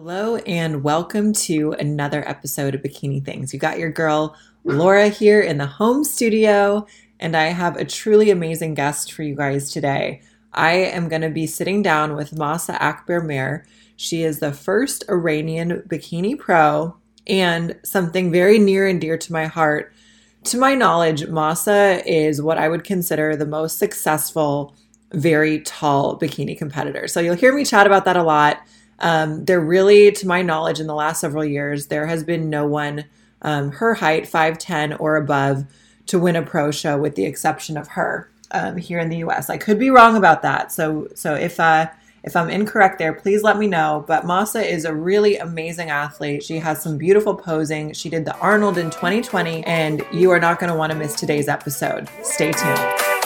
[0.00, 3.52] Hello, and welcome to another episode of Bikini Things.
[3.52, 6.86] You got your girl Laura here in the home studio,
[7.18, 10.22] and I have a truly amazing guest for you guys today.
[10.52, 13.66] I am going to be sitting down with Mahsa Akber Mir.
[13.96, 16.96] She is the first Iranian bikini pro,
[17.26, 19.92] and something very near and dear to my heart.
[20.44, 24.76] To my knowledge, Mahsa is what I would consider the most successful,
[25.12, 27.08] very tall bikini competitor.
[27.08, 28.62] So you'll hear me chat about that a lot
[29.00, 32.66] um, there really, to my knowledge, in the last several years, there has been no
[32.66, 33.04] one
[33.42, 35.64] um, her height, 5'10 or above,
[36.06, 39.50] to win a pro show with the exception of her um, here in the US.
[39.50, 40.72] I could be wrong about that.
[40.72, 41.88] So, so if, uh,
[42.24, 44.04] if I'm incorrect there, please let me know.
[44.06, 46.42] But Mahsa is a really amazing athlete.
[46.42, 47.92] She has some beautiful posing.
[47.92, 51.14] She did the Arnold in 2020, and you are not going to want to miss
[51.14, 52.08] today's episode.
[52.22, 53.17] Stay tuned.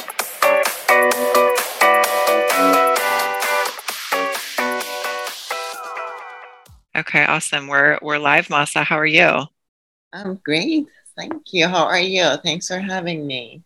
[7.03, 7.67] Okay, awesome.
[7.67, 8.85] We're we're live, Mahsa.
[8.85, 9.43] How are you?
[10.13, 10.87] I'm great.
[11.19, 11.67] Thank you.
[11.67, 12.37] How are you?
[12.45, 13.65] Thanks for having me.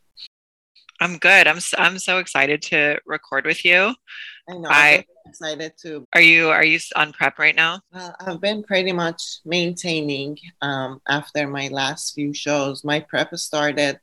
[1.03, 1.47] I'm good.
[1.47, 3.95] I'm I'm so excited to record with you.
[4.49, 4.71] I know.
[4.71, 6.07] I, I'm excited to.
[6.15, 7.83] Are you are you on prep right now?
[7.93, 12.85] Well, I've been pretty much maintaining um, after my last few shows.
[12.85, 14.01] My prep started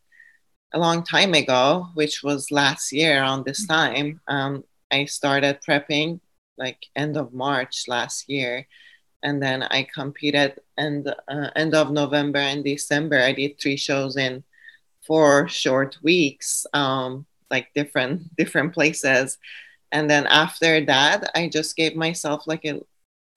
[0.74, 3.74] a long time ago, which was last year around this mm-hmm.
[3.74, 4.22] time.
[4.28, 6.20] Um, I started prepping
[6.56, 8.68] like end of March last year
[9.24, 13.20] and then I competed and uh, end of November and December.
[13.20, 14.44] I did three shows in
[15.02, 19.38] four short weeks, um, like different different places,
[19.92, 22.82] and then after that, I just gave myself like a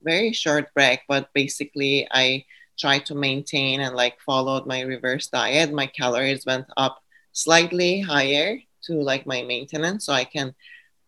[0.03, 1.01] very short break.
[1.07, 2.45] But basically, I
[2.77, 5.73] tried to maintain and like followed my reverse diet.
[5.73, 7.01] My calories went up
[7.31, 10.53] slightly higher to like my maintenance, so I can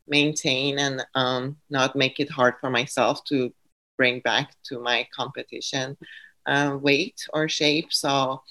[0.08, 3.54] maintain and um, not make it hard for myself to
[4.00, 5.98] bring back to my competition
[6.46, 7.92] uh, weight or shape.
[7.92, 8.42] So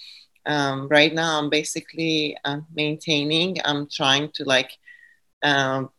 [0.44, 3.56] um, right now I'm basically uh, maintaining.
[3.64, 4.72] I'm trying to like
[5.42, 5.90] um,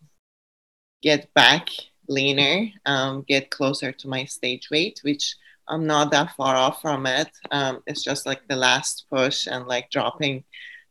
[1.02, 1.68] get back
[2.08, 5.36] leaner, um, get closer to my stage weight, which
[5.68, 7.30] I'm not that far off from it.
[7.52, 10.44] Um, it's just like the last push and like dropping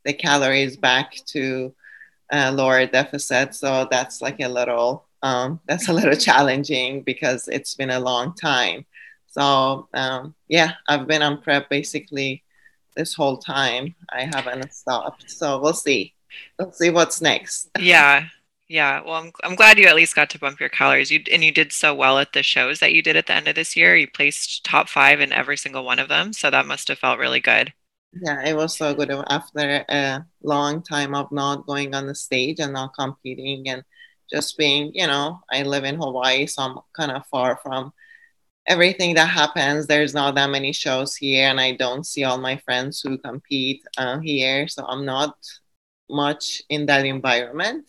[0.05, 1.73] the calories back to
[2.31, 3.55] uh, lower deficit.
[3.55, 8.33] So that's like a little um, that's a little challenging because it's been a long
[8.35, 8.85] time.
[9.27, 12.43] So um, yeah, I've been on prep basically
[12.95, 13.95] this whole time.
[14.09, 15.29] I haven't stopped.
[15.29, 16.13] So we'll see.
[16.57, 17.69] We'll see what's next.
[17.79, 18.25] yeah.
[18.67, 19.01] Yeah.
[19.01, 21.09] Well, I'm, I'm glad you at least got to bump your calories.
[21.09, 23.47] You and you did so well at the shows that you did at the end
[23.47, 23.95] of this year.
[23.95, 26.33] You placed top five in every single one of them.
[26.33, 27.73] So that must have felt really good.
[28.13, 32.59] Yeah, it was so good after a long time of not going on the stage
[32.59, 33.83] and not competing and
[34.31, 37.93] just being, you know, I live in Hawaii, so I'm kind of far from
[38.67, 39.87] everything that happens.
[39.87, 43.81] There's not that many shows here, and I don't see all my friends who compete
[43.97, 45.35] uh, here, so I'm not
[46.09, 47.85] much in that environment.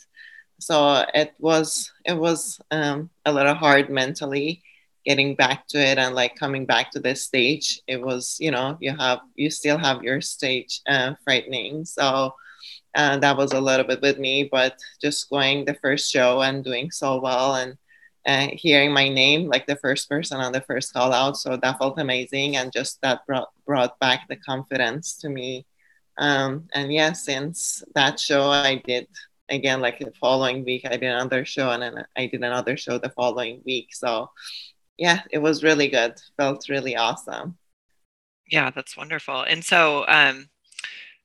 [0.61, 4.63] So it was it was um, a little hard mentally
[5.07, 7.81] getting back to it and like coming back to this stage.
[7.87, 11.85] It was you know you have you still have your stage uh, frightening.
[11.85, 12.35] So
[12.95, 16.65] uh, that was a little bit with me, but just going the first show and
[16.65, 17.77] doing so well and
[18.27, 21.37] uh, hearing my name like the first person on the first call out.
[21.37, 22.57] So that felt amazing.
[22.57, 25.67] And just that brought, brought back the confidence to me.
[26.19, 29.07] Um, and yeah, since that show, I did
[29.49, 32.99] again, like the following week, I did another show and then I did another show
[32.99, 33.89] the following week.
[33.95, 34.31] So
[34.97, 36.21] yeah, it was really good.
[36.37, 37.57] Felt really awesome.
[38.51, 39.43] Yeah, that's wonderful.
[39.43, 40.49] And so, um,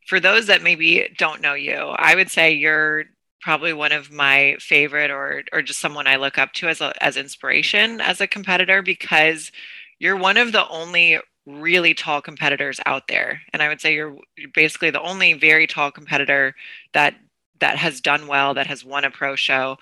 [0.06, 3.06] for those that maybe don't know you, I would say you're
[3.42, 6.92] probably one of my favorite or or just someone I look up to as a,
[7.04, 9.52] as inspiration as a competitor because
[10.00, 13.42] you're one of the only really tall competitors out there.
[13.54, 14.18] And I would say you're
[14.54, 16.56] basically the only very tall competitor
[16.94, 17.16] that
[17.60, 19.78] that has done well that has won a pro show.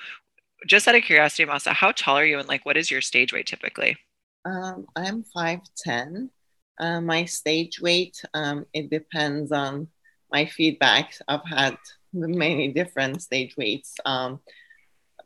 [0.67, 3.33] Just out of curiosity Mahsa how tall are you and like what is your stage
[3.33, 3.97] weight typically?
[4.45, 6.29] Um, I'm 5'10
[6.79, 9.87] uh, my stage weight um, it depends on
[10.33, 11.15] my feedback.
[11.27, 11.77] I've had
[12.11, 14.39] many different stage weights, um,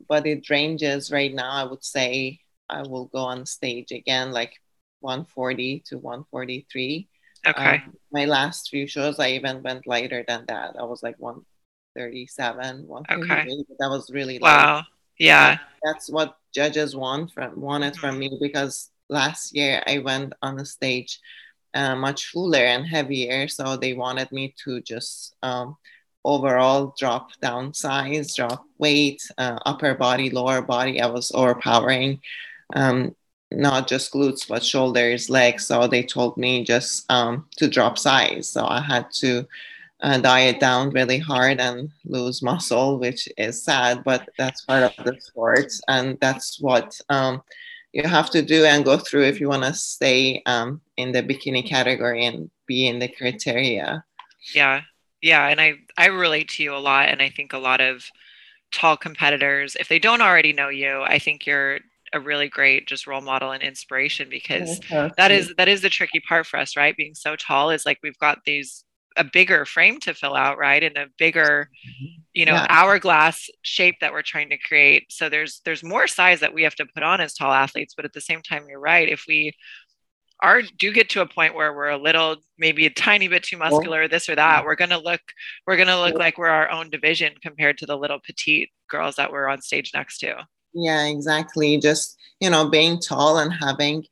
[0.06, 1.50] but it ranges right now.
[1.50, 4.52] I would say I will go on stage again like
[5.00, 7.08] 140 to 143.
[7.46, 7.74] Okay.
[7.76, 10.76] Um, my last few shows, I even went lighter than that.
[10.78, 13.30] I was like 137, 138.
[13.32, 13.64] Okay.
[13.78, 14.76] That was really wow.
[14.76, 14.84] Light.
[15.18, 15.58] Yeah.
[15.82, 18.34] That's what judges want from wanted from mm-hmm.
[18.34, 21.20] me because last year I went on the stage
[21.78, 23.46] uh, much fuller and heavier.
[23.46, 25.76] So they wanted me to just um,
[26.24, 31.00] overall drop down size, drop weight, uh, upper body, lower body.
[31.00, 32.20] I was overpowering.
[32.74, 33.14] Um,
[33.50, 38.46] not just glutes but shoulders legs so they told me just um, to drop size
[38.46, 39.42] so i had to
[40.02, 44.92] uh, diet down really hard and lose muscle which is sad but that's part of
[45.06, 47.40] the sport and that's what um,
[47.98, 51.22] you have to do and go through if you want to stay um, in the
[51.22, 54.04] bikini category and be in the criteria.
[54.54, 54.82] Yeah.
[55.20, 58.04] Yeah and i i relate to you a lot and i think a lot of
[58.70, 61.80] tall competitors if they don't already know you i think you're
[62.12, 64.80] a really great just role model and inspiration because
[65.16, 66.96] that is that is the tricky part for us right?
[66.96, 68.84] Being so tall is like we've got these
[69.16, 70.82] a bigger frame to fill out right?
[70.82, 72.20] And a bigger mm-hmm.
[72.38, 72.66] You know yeah.
[72.68, 75.10] hourglass shape that we're trying to create.
[75.10, 78.04] So there's there's more size that we have to put on as tall athletes but
[78.04, 79.08] at the same time you're right.
[79.08, 79.54] If we
[80.40, 83.56] are do get to a point where we're a little maybe a tiny bit too
[83.56, 85.20] muscular this or that we're going to look
[85.66, 89.16] we're going to look like we're our own division compared to the little petite girls
[89.16, 90.36] that we're on stage next to.
[90.72, 91.76] Yeah exactly.
[91.78, 94.04] Just you know being tall and having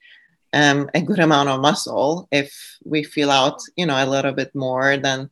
[0.53, 2.53] um, a good amount of muscle if
[2.85, 5.31] we feel out you know a little bit more than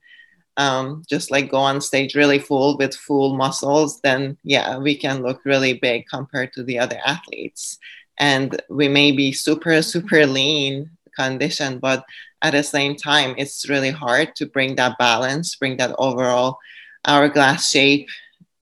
[0.56, 5.23] um, just like go on stage really full with full muscles then yeah we can
[5.23, 7.79] look really big compared to the other athletes
[8.19, 12.05] and we may be super super lean condition but
[12.43, 16.59] at the same time it's really hard to bring that balance bring that overall
[17.06, 18.09] hourglass shape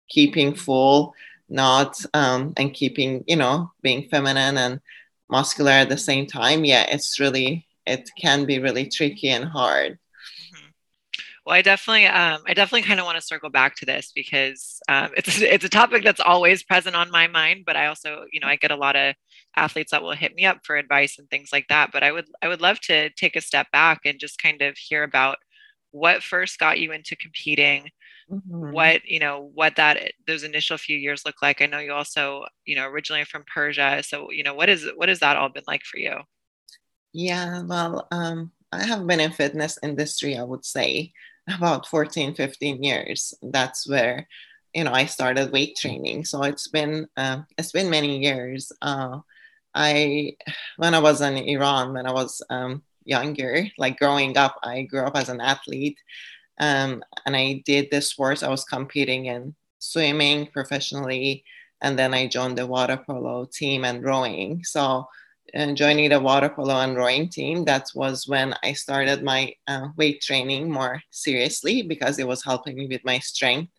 [0.10, 1.14] keeping full
[1.50, 4.80] not um, and keeping you know being feminine and
[5.30, 10.00] muscular at the same time yeah it's really it can be really tricky and hard.
[11.45, 14.80] Well, I definitely, um, I definitely kind of want to circle back to this because
[14.88, 17.63] um, it's it's a topic that's always present on my mind.
[17.66, 19.16] But I also, you know, I get a lot of
[19.56, 21.92] athletes that will hit me up for advice and things like that.
[21.92, 24.78] But I would, I would love to take a step back and just kind of
[24.78, 25.38] hear about
[25.92, 27.89] what first got you into competing,
[28.30, 28.72] mm-hmm.
[28.72, 32.46] what you know what that those initial few years look like i know you also
[32.66, 35.63] you know originally from persia so you know what is what has that all been
[35.68, 36.16] like for you
[37.13, 41.12] yeah well um, i have been in fitness industry i would say
[41.48, 44.28] about 14 15 years that's where
[44.74, 49.19] you know i started weight training so it's been uh, it's been many years uh,
[49.75, 50.36] i
[50.78, 55.01] when i was in iran when i was um, younger like growing up i grew
[55.01, 56.00] up as an athlete
[56.60, 58.44] um, and I did the sports.
[58.44, 61.44] I was competing in swimming professionally,
[61.81, 64.63] and then I joined the water polo team and rowing.
[64.63, 65.07] So,
[65.56, 69.90] uh, joining the water polo and rowing team, that was when I started my uh,
[69.98, 73.72] weight training more seriously because it was helping me with my strength,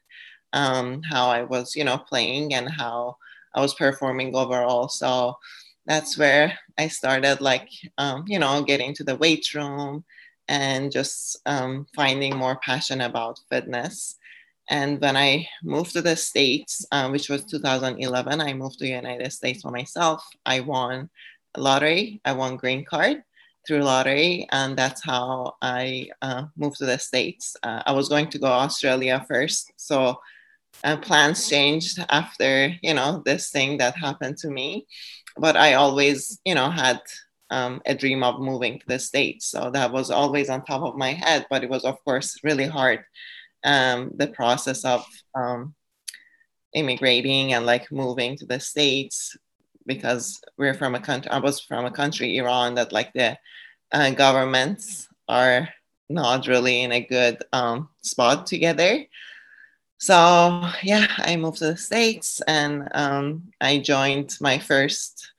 [0.53, 3.17] um, how I was, you know, playing and how
[3.55, 4.88] I was performing overall.
[4.88, 5.37] So,
[5.87, 7.69] that's where I started, like,
[7.99, 10.05] um, you know, getting to the weight room
[10.49, 14.17] and just um, finding more passion about fitness.
[14.70, 18.91] And when I moved to the States, uh, which was 2011, I moved to the
[18.91, 20.25] United States for myself.
[20.47, 21.11] I won
[21.56, 22.21] lottery.
[22.25, 23.23] I won green card
[23.67, 27.56] through lottery, and that's how I uh, moved to the States.
[27.62, 30.21] Uh, I was going to go Australia first, so
[30.83, 34.87] uh, plans changed after you know this thing that happened to me.
[35.37, 37.01] But I always, you know, had
[37.51, 39.47] um, a dream of moving to the States.
[39.47, 42.67] So that was always on top of my head, but it was, of course, really
[42.67, 43.05] hard.
[43.65, 45.05] Um, the process of
[45.35, 45.75] um,
[46.75, 49.37] immigrating and like moving to the States
[49.86, 53.38] because we're from a country, I was from a country, Iran, that like the
[53.92, 55.69] uh, governments are
[56.08, 59.05] not really in a good um, spot together.
[59.98, 65.32] So yeah, I moved to the States and um, I joined my first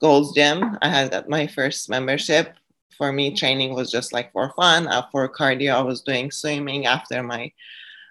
[0.00, 0.76] Gold's Gym.
[0.82, 2.54] I had my first membership.
[2.96, 4.88] For me, training was just like for fun.
[4.88, 7.52] Uh, for cardio, I was doing swimming after my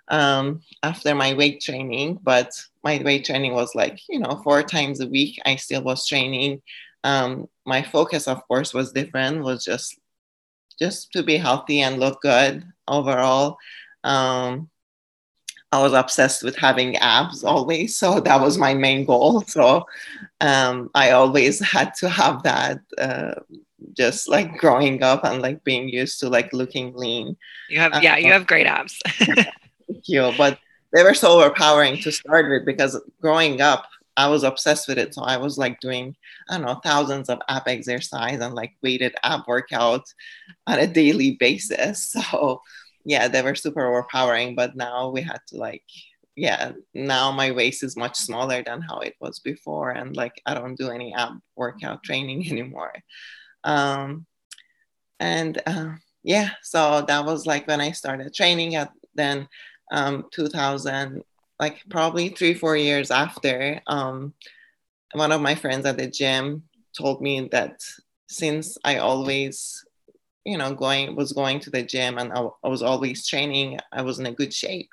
[0.07, 2.19] um, after my weight training.
[2.23, 2.53] But
[2.87, 5.33] my weight training was like you know four times a week.
[5.45, 6.61] I still was training.
[7.03, 7.29] Um,
[7.65, 9.43] my focus, of course, was different.
[9.43, 9.99] Was just
[10.79, 13.57] just to be healthy and look good overall.
[14.03, 14.69] Um,
[15.75, 17.97] I was obsessed with having abs always.
[17.97, 19.41] So that was my main goal.
[19.41, 19.85] So
[20.39, 23.35] um, I always had to have that uh,
[24.01, 27.35] just like growing up and like being used to like looking lean.
[27.69, 29.01] You have, yeah, you have great abs.
[29.17, 30.31] thank you.
[30.37, 30.59] But
[30.97, 33.85] they were so overpowering to start with because growing up,
[34.17, 35.13] I was obsessed with it.
[35.13, 36.15] So I was like doing,
[36.49, 40.15] I don't know, thousands of ab exercise and like weighted ab workouts
[40.65, 42.15] on a daily basis.
[42.31, 42.63] So
[43.05, 44.55] yeah, they were super overpowering.
[44.55, 45.83] But now we had to like,
[46.35, 50.55] yeah, now my waist is much smaller than how it was before, and like I
[50.55, 52.93] don't do any ab workout training anymore.
[53.63, 54.25] Um,
[55.19, 58.73] and uh, yeah, so that was like when I started training.
[58.73, 59.47] At then
[59.91, 61.23] um, 2000,
[61.59, 64.33] like probably three four years after, um,
[65.13, 66.63] one of my friends at the gym
[66.97, 67.81] told me that
[68.27, 69.85] since I always,
[70.45, 74.01] you know, going was going to the gym and I, I was always training, I
[74.01, 74.89] was in a good shape.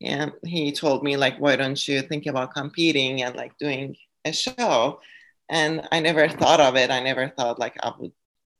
[0.00, 4.32] And he told me like, why don't you think about competing and like doing a
[4.32, 5.00] show?
[5.48, 6.90] And I never thought of it.
[6.90, 8.12] I never thought like I would,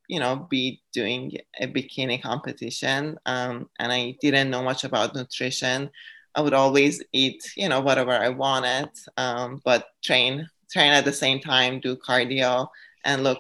[0.08, 3.18] you know, be doing a bikini competition.
[3.26, 5.90] Um, and I didn't know much about nutrition.
[6.34, 11.12] I would always eat, you know, whatever I wanted, um, but train train at the
[11.12, 12.68] same time, do cardio,
[13.04, 13.38] and look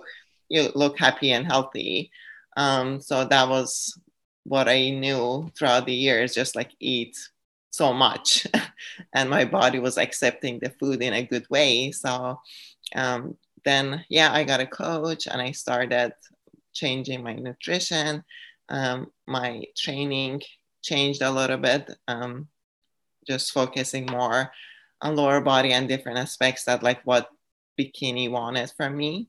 [0.48, 2.10] you look happy and healthy.
[2.56, 3.98] Um, so that was
[4.44, 7.16] what I knew throughout the years, just like eat
[7.70, 8.46] so much,
[9.14, 11.92] and my body was accepting the food in a good way.
[11.92, 12.40] So
[12.94, 16.12] um, then, yeah, I got a coach, and I started
[16.72, 18.24] changing my nutrition.
[18.68, 20.42] Um, my training
[20.82, 22.48] changed a little bit, um,
[23.26, 24.50] just focusing more
[25.00, 27.28] on lower body and different aspects that like what
[27.78, 29.28] bikini wanted from me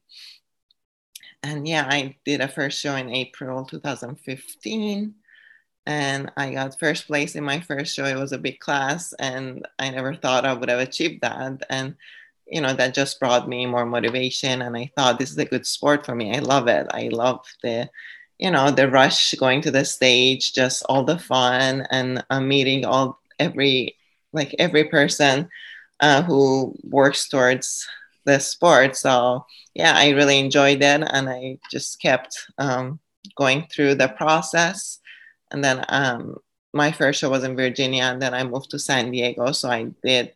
[1.43, 5.13] and yeah i did a first show in april 2015
[5.85, 9.67] and i got first place in my first show it was a big class and
[9.77, 11.95] i never thought i would have achieved that and
[12.51, 15.65] you know that just brought me more motivation and i thought this is a good
[15.65, 17.89] sport for me i love it i love the
[18.37, 22.85] you know the rush going to the stage just all the fun and uh, meeting
[22.85, 23.95] all every
[24.33, 25.49] like every person
[25.99, 27.87] uh, who works towards
[28.25, 28.95] the sport.
[28.95, 32.99] So yeah, I really enjoyed it, and I just kept um,
[33.35, 34.99] going through the process.
[35.51, 36.37] And then um,
[36.73, 39.51] my first show was in Virginia, and then I moved to San Diego.
[39.51, 40.33] So I did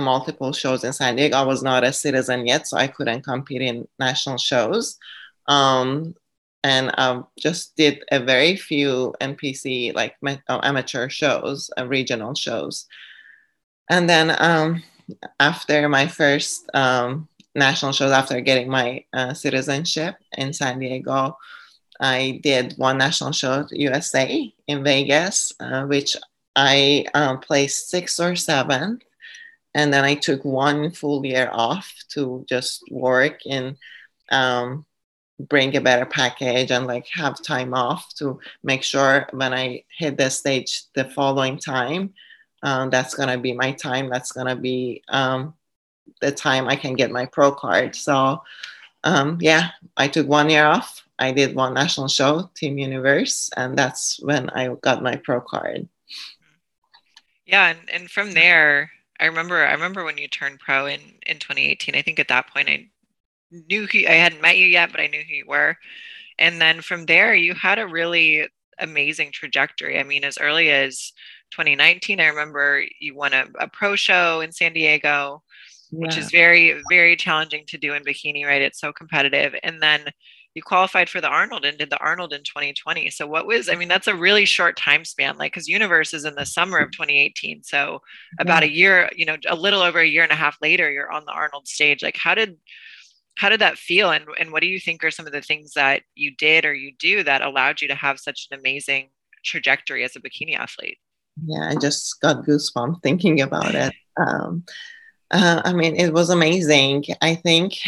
[0.00, 1.36] multiple shows in San Diego.
[1.36, 4.98] I was not a citizen yet, so I couldn't compete in national shows.
[5.48, 6.14] Um,
[6.64, 12.86] and um, just did a very few NPC like uh, amateur shows, uh, regional shows.
[13.90, 14.82] And then um,
[15.40, 21.36] after my first um, national shows, after getting my uh, citizenship in San Diego,
[22.00, 26.16] I did one national show, USA in Vegas, uh, which
[26.56, 29.02] I um, placed sixth or seventh.
[29.74, 33.76] And then I took one full year off to just work and
[34.30, 34.84] um,
[35.38, 40.16] bring a better package and like have time off to make sure when I hit
[40.16, 42.12] the stage the following time,
[42.62, 44.08] um, that's gonna be my time.
[44.08, 45.54] That's gonna be um,
[46.20, 47.96] the time I can get my pro card.
[47.96, 48.42] So
[49.04, 51.04] um, yeah, I took one year off.
[51.18, 55.88] I did one national show, Team Universe, and that's when I got my pro card.
[57.46, 58.90] Yeah, and, and from there,
[59.22, 61.94] I remember I remember when you turned pro in in 2018.
[61.94, 62.88] I think at that point I
[63.52, 65.76] knew who I hadn't met you yet, but I knew who you were.
[66.38, 68.48] And then from there, you had a really
[68.80, 70.00] amazing trajectory.
[70.00, 71.12] I mean, as early as
[71.52, 75.42] 2019, I remember you won a, a pro show in San Diego,
[75.92, 76.00] yeah.
[76.00, 78.62] which is very, very challenging to do in bikini, right?
[78.62, 79.54] It's so competitive.
[79.62, 80.06] And then
[80.54, 83.08] you qualified for the Arnold and did the Arnold in 2020.
[83.10, 86.24] So what was, I mean, that's a really short time span, like, because Universe is
[86.24, 87.62] in the summer of 2018.
[87.62, 88.02] So
[88.38, 88.68] about yeah.
[88.68, 91.24] a year, you know, a little over a year and a half later, you're on
[91.24, 92.02] the Arnold stage.
[92.02, 92.58] Like, how did,
[93.36, 95.72] how did that feel and, and what do you think are some of the things
[95.74, 99.08] that you did or you do that allowed you to have such an amazing
[99.44, 100.98] trajectory as a bikini athlete
[101.46, 104.62] yeah i just got goosebumps thinking about it um,
[105.30, 107.78] uh, i mean it was amazing i think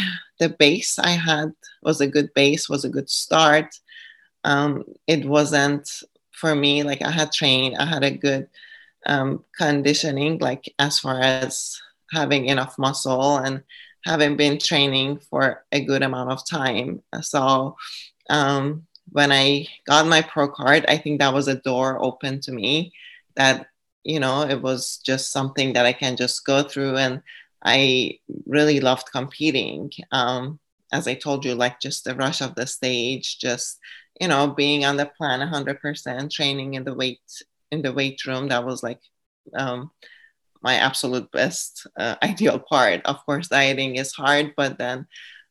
[0.41, 3.75] the base i had was a good base was a good start
[4.45, 5.89] um, it wasn't
[6.33, 8.49] for me like i had trained i had a good
[9.07, 11.81] um, conditioning like as far as
[12.13, 13.63] having enough muscle and
[14.05, 17.03] having been training for a good amount of time.
[17.23, 17.77] So
[18.31, 22.53] um, when I got my pro card, I think that was a door open to
[22.53, 22.93] me
[23.37, 23.67] that,
[24.05, 26.97] you know, it was just something that I can just go through.
[26.97, 27.23] And
[27.65, 29.91] I really loved competing.
[30.13, 30.61] Um,
[30.93, 33.79] as I told you, like just the rush of the stage, just,
[34.21, 37.21] you know, being on the plan 100%, training in the weight
[37.71, 38.49] in the weight room.
[38.49, 39.01] That was like
[39.55, 39.91] um,
[40.63, 43.03] my absolute best uh, ideal part.
[43.05, 45.07] Of course, dieting is hard, but then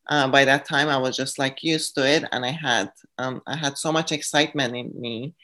[0.08, 3.42] uh, by that time I was just like used to it, and I had um,
[3.46, 5.34] I had so much excitement in me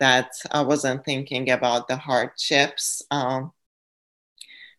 [0.00, 3.02] that I wasn't thinking about the hardships.
[3.10, 3.52] Um,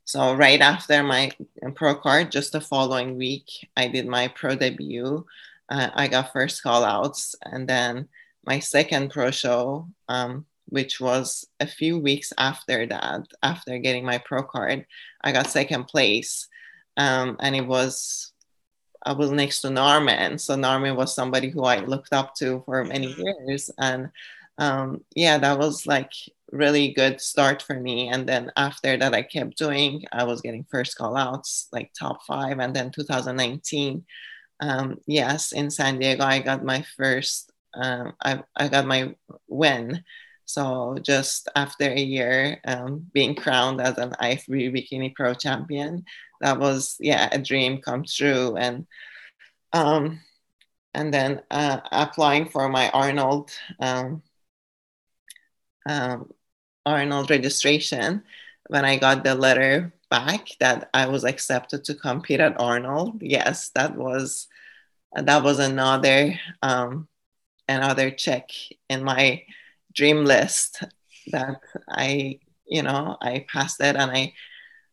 [0.06, 1.32] so right after my
[1.76, 5.26] pro card, just the following week, I did my pro debut.
[5.68, 8.08] Uh, I got first call outs, and then
[8.46, 9.88] my second pro show.
[10.08, 14.86] Um, which was a few weeks after that, after getting my pro card,
[15.22, 16.48] I got second place.
[16.98, 18.32] Um, and it was,
[19.06, 20.40] I was next to Norman.
[20.40, 23.70] So Norman was somebody who I looked up to for many years.
[23.78, 24.10] And
[24.58, 26.14] um, yeah, that was like
[26.52, 28.10] really good start for me.
[28.10, 32.24] And then after that, I kept doing, I was getting first call outs, like top
[32.26, 32.60] five.
[32.60, 34.06] And then 2019,
[34.60, 39.16] um, yes, in San Diego, I got my first, um, I, I got my
[39.48, 40.04] win.
[40.46, 46.06] So just after a year um, being crowned as an IFBB Bikini Pro champion,
[46.42, 48.56] that was yeah a dream come true.
[48.56, 48.86] And
[49.74, 50.22] um,
[50.94, 54.22] and then uh, applying for my Arnold um,
[55.86, 56.32] um,
[56.86, 58.24] Arnold registration
[58.68, 63.22] when I got the letter back that I was accepted to compete at Arnold.
[63.22, 64.48] Yes, that was
[65.14, 67.08] that was another um,
[67.68, 68.50] another check
[68.90, 69.44] in my
[69.94, 70.84] dream list
[71.32, 74.34] that I you know I passed it and I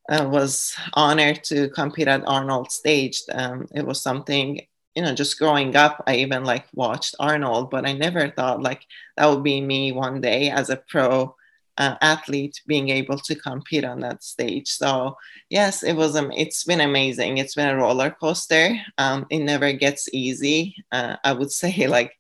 [0.09, 3.23] uh, was honored to compete at Arnold stage.
[3.33, 4.61] Um, it was something
[4.95, 8.87] you know just growing up i even like watched arnold but i never thought like
[9.17, 11.35] that would be me one day as a pro
[11.79, 14.69] uh, athlete being able to compete on that stage.
[14.69, 15.17] So
[15.49, 17.39] yes it was um, it's been amazing.
[17.39, 18.77] It's been a roller coaster.
[18.99, 20.77] Um, it never gets easy.
[20.93, 22.13] Uh, i would say like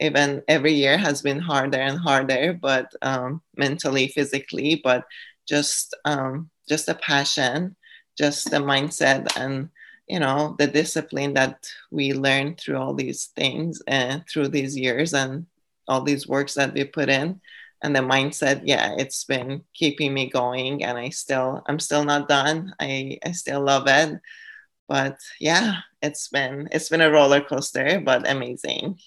[0.00, 5.04] even every year has been harder and harder but um, mentally physically but
[5.48, 7.76] just um, just a passion
[8.18, 9.68] just the mindset and
[10.08, 15.14] you know the discipline that we learn through all these things and through these years
[15.14, 15.46] and
[15.88, 17.40] all these works that we put in
[17.82, 22.28] and the mindset yeah it's been keeping me going and i still i'm still not
[22.28, 22.74] done.
[22.80, 24.20] I i still love it.
[24.88, 28.98] But yeah it's been it's been a roller coaster but amazing.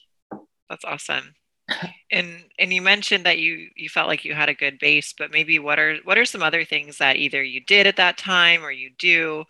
[0.70, 1.36] That's awesome.
[2.12, 5.32] And and you mentioned that you you felt like you had a good base but
[5.32, 8.64] maybe what are what are some other things that either you did at that time
[8.64, 9.44] or you do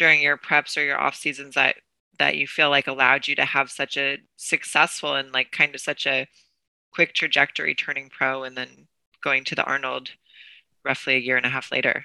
[0.00, 1.76] during your preps or your off seasons that
[2.18, 5.80] that you feel like allowed you to have such a successful and like kind of
[5.80, 6.26] such a
[6.90, 8.88] quick trajectory turning pro and then
[9.22, 10.10] going to the Arnold
[10.84, 12.04] roughly a year and a half later?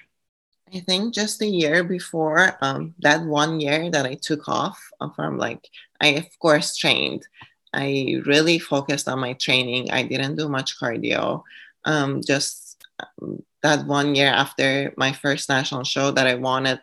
[0.74, 4.78] I think just a year before um, that one year that I took off
[5.16, 5.70] from like,
[6.02, 7.25] I of course trained.
[7.74, 9.92] I really focused on my training.
[9.92, 11.44] I didn't do much cardio.
[11.86, 16.79] Um, just um, that one year after my first national show that I wanted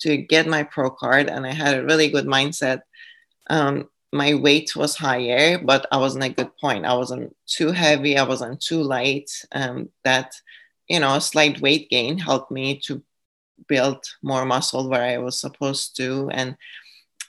[0.00, 2.82] to get my pro card and I had a really good mindset.
[3.48, 6.86] Um, my weight was higher, but I was in a good point.
[6.86, 9.30] I wasn't too heavy, I wasn't too light.
[9.52, 10.34] Um, that,
[10.88, 13.02] you know, a slight weight gain helped me to
[13.68, 16.30] build more muscle where I was supposed to.
[16.32, 16.56] And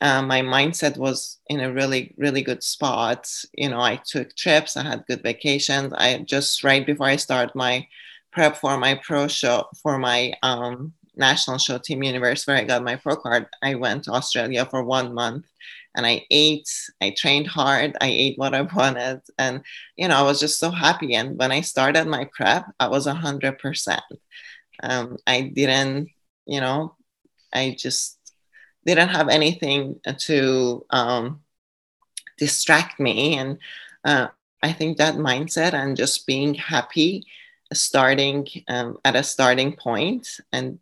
[0.02, 3.30] uh, my mindset was in a really, really good spot.
[3.54, 5.94] You know, I took trips, I had good vacations.
[5.94, 7.88] I just right before I start my
[8.32, 12.84] prep for my pro show, for my um, national show team universe where i got
[12.84, 15.46] my pro card i went to australia for one month
[15.96, 16.70] and i ate
[17.02, 19.62] i trained hard i ate what i wanted and
[19.96, 21.16] you know i was just so happy.
[21.16, 24.00] And when i started my prep i was 100%
[24.84, 26.10] um, i didn't
[26.46, 26.96] you know
[27.54, 28.18] i just
[28.86, 31.42] didn't have anything to um,
[32.38, 33.38] distract me.
[33.38, 33.58] And
[34.06, 34.28] uh,
[34.64, 37.26] i think that mindset and just being happy
[37.74, 40.80] starting um, at a starting point and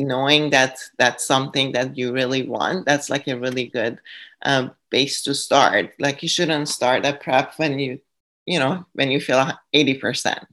[0.00, 4.00] knowing that that's something that you really want that's like a really good
[4.42, 5.92] um, base to start.
[5.98, 8.00] Like you shouldn't start a prep when you
[8.46, 10.44] you know when you feel 80%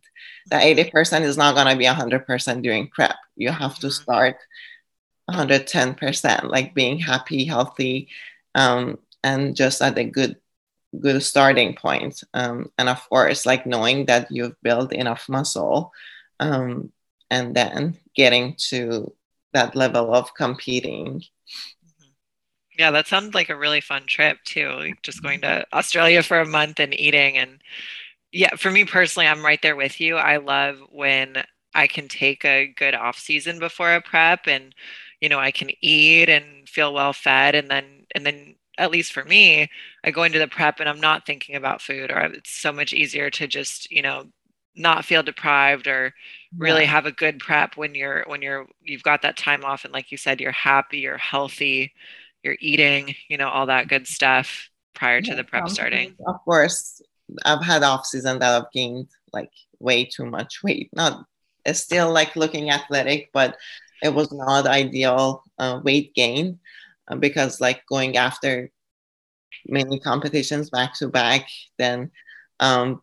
[0.50, 4.04] that 80% is not going to be 100% during prep you have to mm-hmm.
[4.04, 4.38] start
[5.30, 8.10] 110% like being happy healthy
[8.56, 10.38] um, and just at a good
[11.00, 12.24] good starting point.
[12.34, 15.92] Um, and of course like knowing that you've built enough muscle
[16.40, 16.92] um,
[17.30, 19.14] and then getting to
[19.54, 21.22] that level of competing.
[21.22, 22.12] Mm-hmm.
[22.78, 24.70] Yeah, that sounds like a really fun trip too.
[24.72, 27.62] Like just going to Australia for a month and eating and
[28.32, 30.18] yeah, for me personally, I'm right there with you.
[30.18, 34.76] I love when I can take a good off season before a prep and
[35.22, 39.12] you know, I can eat and feel well fed and then and then at least
[39.14, 39.70] for me,
[40.04, 42.94] I go into the prep and I'm not thinking about food or it's so much
[42.94, 44.26] easier to just, you know,
[44.76, 46.14] not feel deprived or
[46.56, 46.88] really yeah.
[46.88, 50.12] have a good prep when you're when you're you've got that time off and like
[50.12, 51.94] you said you're happy you're healthy
[52.44, 56.16] you're eating you know all that good stuff prior to the prep starting.
[56.26, 57.02] Of course
[57.44, 60.90] i've had off season that i've gained like way too much weight.
[60.94, 61.26] Not
[61.66, 63.58] it's still like looking athletic but
[64.02, 66.60] it was not ideal uh, weight gain
[67.08, 68.72] uh, because like going after
[69.66, 72.12] many competitions back to back then
[72.60, 73.02] um,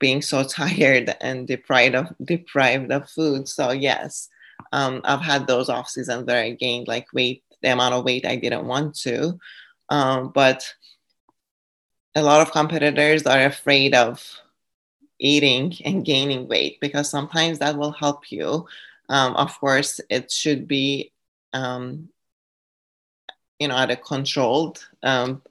[0.00, 3.46] being so tired and deprived of deprived of food.
[3.48, 4.28] So yes,
[4.72, 8.26] um, I've had those off seasons where I gained like weight, the amount of weight
[8.26, 9.38] I didn't want to.
[9.88, 10.74] Um, but
[12.16, 14.24] a lot of competitors are afraid of
[15.20, 18.66] eating and gaining weight because sometimes that will help you.
[19.08, 21.12] Um, of course, it should be
[21.52, 22.08] um,
[23.60, 25.42] you know at a controlled um,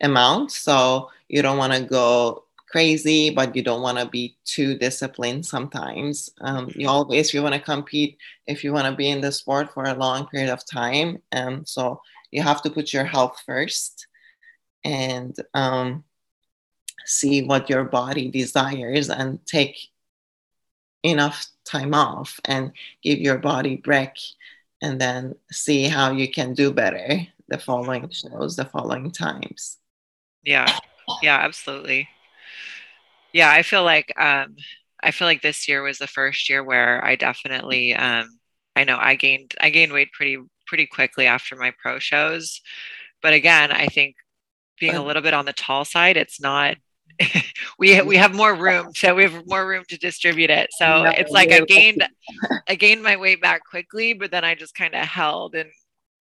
[0.00, 4.76] amount so you don't want to go crazy but you don't want to be too
[4.78, 6.30] disciplined sometimes.
[6.40, 9.72] Um, you always you want to compete if you want to be in the sport
[9.74, 13.42] for a long period of time and um, so you have to put your health
[13.44, 14.06] first
[14.84, 16.04] and um,
[17.04, 19.76] see what your body desires and take
[21.02, 24.12] enough time off and give your body break
[24.80, 29.78] and then see how you can do better the following shows the following times.
[30.44, 30.78] Yeah.
[31.22, 32.08] Yeah absolutely
[33.32, 34.56] yeah i feel like um
[35.02, 38.26] i feel like this year was the first year where i definitely um
[38.76, 42.60] i know i gained i gained weight pretty pretty quickly after my pro shows.
[43.22, 44.14] But again i think
[44.78, 46.76] being a little bit on the tall side it's not
[47.78, 50.70] we we have more room so we have more room to distribute it.
[50.78, 52.06] So it's like i gained
[52.68, 55.70] i gained my weight back quickly but then i just kind of held and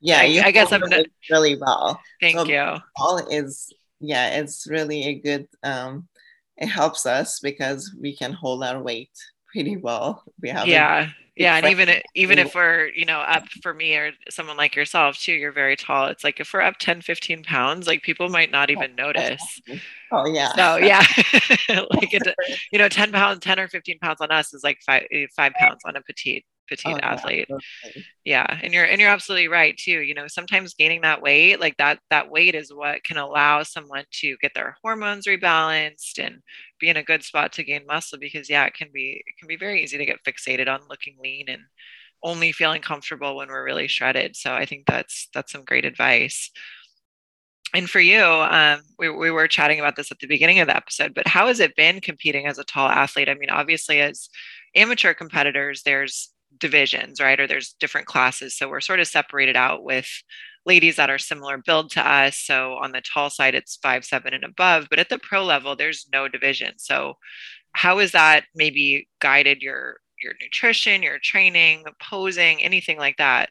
[0.02, 2.02] yeah I, I guess i'm not, really well.
[2.22, 2.78] Thank so you.
[2.98, 6.08] all is yeah it's really a good um
[6.60, 9.12] it helps us because we can hold our weight
[9.52, 10.24] pretty well.
[10.42, 14.12] We have yeah yeah and even even if we're you know up for me or
[14.30, 17.88] someone like yourself too you're very tall it's like if we're up 10 15 pounds
[17.88, 19.62] like people might not even oh, notice.
[20.12, 20.54] oh yeah.
[20.54, 21.04] So yeah.
[21.92, 22.36] Like it,
[22.72, 25.54] you know 10 pounds 10 or 15 pounds on us is like five eh, five
[25.54, 27.48] pounds on a petite petite oh, athlete.
[27.50, 31.60] yeah, yeah and you're and you're absolutely right too you know sometimes gaining that weight
[31.60, 36.42] like that that weight is what can allow someone to get their hormones rebalanced and
[36.80, 39.48] be in a good spot to gain muscle because yeah it can be it can
[39.48, 41.64] be very easy to get fixated on looking lean and
[42.24, 46.52] only feeling comfortable when we're really shredded so i think that's that's some great advice.
[47.74, 50.76] And for you, um, we, we were chatting about this at the beginning of the
[50.76, 53.30] episode, but how has it been competing as a tall athlete?
[53.30, 54.30] I mean, obviously, as
[54.76, 57.40] amateur competitors, there's divisions, right?
[57.40, 58.58] Or there's different classes.
[58.58, 60.10] So we're sort of separated out with
[60.66, 62.38] ladies that are similar build to us.
[62.38, 64.88] So on the tall side, it's five, seven and above.
[64.90, 66.74] But at the pro level, there's no division.
[66.78, 67.16] So
[67.74, 73.50] how has that maybe guided your your nutrition, your training, posing, anything like that?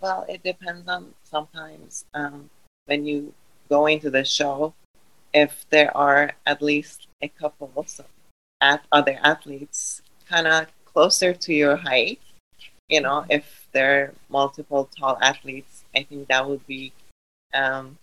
[0.00, 2.50] Well, it depends on sometimes um,
[2.86, 3.32] when you
[3.68, 4.74] go into the show,
[5.32, 8.00] if there are at least a couple of
[8.60, 12.20] at other athletes kind of closer to your height,
[12.88, 16.92] you know, if there are multiple tall athletes, I think that would be
[17.54, 17.98] um,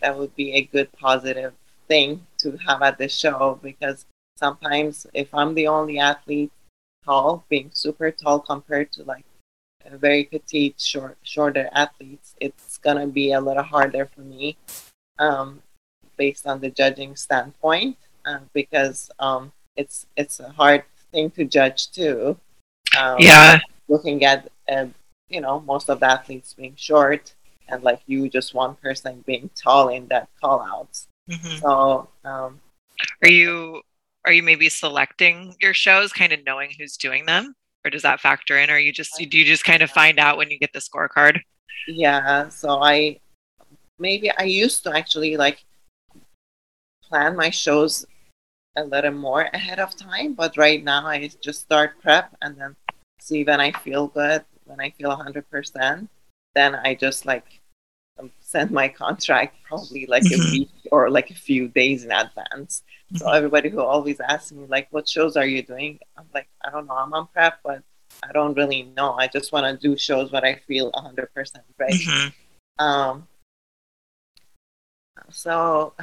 [0.00, 1.52] that would be a good positive
[1.88, 4.06] thing to have at the show because
[4.36, 6.52] sometimes if I'm the only athlete
[7.04, 9.24] tall, being super tall compared to like
[9.84, 14.56] a very petite, short, shorter athletes, it's gonna be a little harder for me
[15.18, 15.62] um,
[16.16, 21.90] based on the judging standpoint uh, because um, it's it's a hard thing to judge
[21.90, 22.38] too.
[22.98, 23.58] Um, yeah
[23.88, 24.86] looking at uh,
[25.28, 27.34] you know most of the athletes being short
[27.68, 31.58] and like you just one person being tall in that call outs mm-hmm.
[31.58, 32.60] so um,
[33.22, 33.82] are you
[34.24, 37.54] are you maybe selecting your shows kind of knowing who's doing them?
[37.84, 38.70] Or does that factor in?
[38.70, 41.40] Or you just do you just kind of find out when you get the scorecard?
[41.86, 43.18] Yeah so i
[43.98, 45.64] maybe i used to actually like
[47.02, 48.06] plan my shows
[48.76, 52.74] a little more ahead of time but right now i just start prep and then
[53.24, 56.08] see when I feel good, when I feel 100%,
[56.54, 57.60] then I just like
[58.18, 60.40] um, send my contract probably like mm-hmm.
[60.40, 62.82] a week or like a few days in advance.
[63.12, 63.16] Mm-hmm.
[63.18, 65.98] So everybody who always asks me like, what shows are you doing?
[66.16, 66.94] I'm like, I don't know.
[66.94, 67.82] I'm on prep, but
[68.22, 69.14] I don't really know.
[69.14, 71.26] I just want to do shows when I feel 100%
[71.78, 72.84] right." Mm-hmm.
[72.84, 73.26] Um,
[75.30, 75.94] so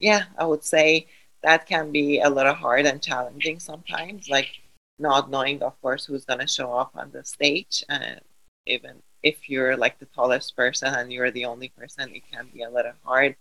[0.00, 1.06] yeah, I would say
[1.42, 4.28] that can be a little hard and challenging sometimes.
[4.28, 4.61] Like
[5.02, 7.84] not knowing, of course, who's going to show up on the stage.
[7.88, 8.20] And
[8.66, 12.62] even if you're like the tallest person and you're the only person, it can be
[12.62, 13.36] a little hard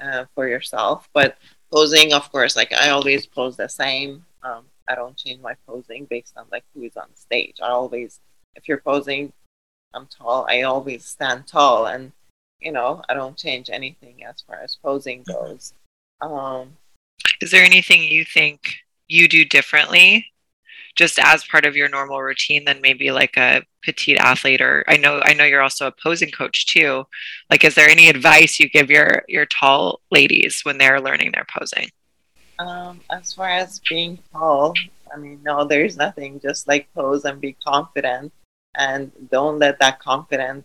[0.00, 1.08] uh, for yourself.
[1.14, 1.38] But
[1.72, 4.26] posing, of course, like I always pose the same.
[4.42, 7.56] Um, I don't change my posing based on like who is on stage.
[7.62, 8.20] I always,
[8.54, 9.32] if you're posing,
[9.94, 10.46] I'm tall.
[10.48, 12.12] I always stand tall, and
[12.60, 15.32] you know I don't change anything as far as posing mm-hmm.
[15.32, 15.72] goes.
[16.20, 16.76] Um,
[17.40, 18.76] is there anything you think
[19.08, 20.26] you do differently
[20.96, 24.96] just as part of your normal routine than maybe like a petite athlete or I
[24.96, 27.04] know I know you're also a posing coach too.
[27.50, 31.46] Like is there any advice you give your your tall ladies when they're learning their
[31.56, 31.90] posing?
[32.58, 34.74] Um, as far as being tall,
[35.14, 36.40] I mean no, there's nothing.
[36.40, 38.32] Just like pose and be confident
[38.74, 40.64] and don't let that confidence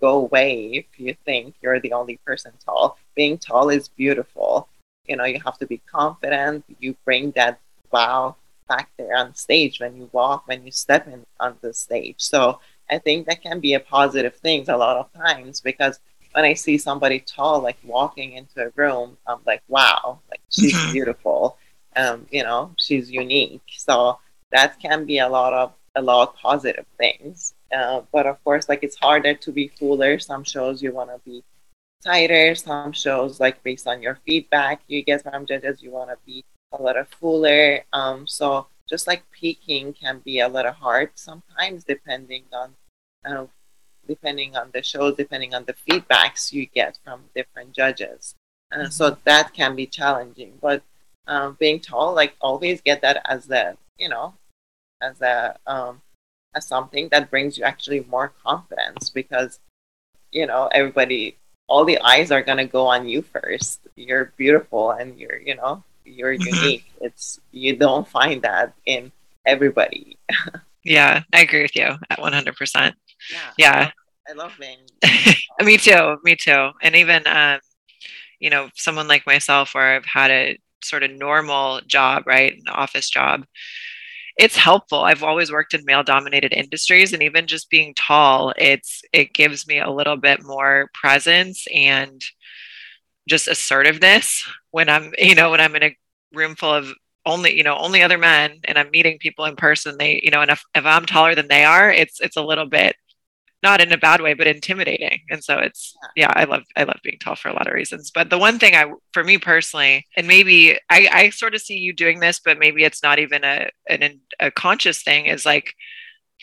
[0.00, 2.98] go away if you think you're the only person tall.
[3.14, 4.68] Being tall is beautiful.
[5.06, 6.64] You know, you have to be confident.
[6.80, 7.60] You bring that
[7.90, 8.36] wow
[8.68, 12.16] back there on stage when you walk, when you step in on the stage.
[12.18, 16.00] So I think that can be a positive thing a lot of times because
[16.32, 20.74] when I see somebody tall like walking into a room, I'm like, wow, like she's
[20.74, 20.92] mm-hmm.
[20.96, 21.58] beautiful.
[21.96, 23.62] Um, you know, she's unique.
[23.76, 24.18] So
[24.52, 27.54] that can be a lot of a lot of positive things.
[27.74, 30.18] Uh, but of course, like it's harder to be fuller.
[30.18, 31.42] Some shows you want to be
[32.04, 32.54] tighter.
[32.54, 36.44] Some shows, like based on your feedback you get from judges, you want to be
[36.72, 37.84] a little fuller.
[37.92, 42.74] Um, so just like peaking can be a little hard sometimes, depending on
[43.24, 43.46] uh,
[44.06, 48.34] depending on the show, depending on the feedbacks you get from different judges.
[48.72, 48.90] Uh, mm-hmm.
[48.90, 50.54] So that can be challenging.
[50.60, 50.82] But
[51.26, 54.34] um, being tall, like always get that as a you know
[55.02, 56.00] as a um,
[56.54, 59.60] as something that brings you actually more confidence because
[60.32, 61.36] you know everybody
[61.68, 65.54] all the eyes are going to go on you first you're beautiful and you're you
[65.54, 66.54] know you're mm-hmm.
[66.54, 69.10] unique it's you don't find that in
[69.46, 70.16] everybody
[70.84, 72.92] yeah i agree with you at 100%
[73.30, 73.90] yeah, yeah.
[74.28, 74.78] i love being
[75.60, 77.58] me too me too and even um
[78.40, 82.68] you know someone like myself where i've had a sort of normal job right an
[82.68, 83.44] office job
[84.38, 85.00] it's helpful.
[85.00, 89.66] I've always worked in male dominated industries and even just being tall, it's it gives
[89.66, 92.22] me a little bit more presence and
[93.28, 95.96] just assertiveness when I'm, you know, when I'm in a
[96.32, 96.92] room full of
[97.26, 100.40] only, you know, only other men and I'm meeting people in person, they, you know,
[100.40, 102.96] and if, if I'm taller than they are, it's it's a little bit
[103.62, 105.20] not in a bad way but intimidating.
[105.30, 106.32] And so it's yeah.
[106.34, 108.10] i love i love being tall for a lot of reasons.
[108.10, 111.76] But the one thing i for me personally and maybe i i sort of see
[111.76, 115.74] you doing this but maybe it's not even a an, a conscious thing is like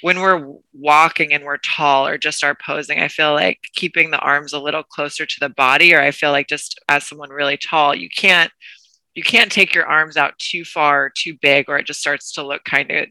[0.02, 4.20] when we're walking and we're tall or just our posing i feel like keeping the
[4.20, 7.58] arms a little closer to the body or i feel like just as someone really
[7.58, 8.52] tall you can't
[9.14, 12.46] you can't take your arms out too far too big or it just starts to
[12.46, 13.08] look kind of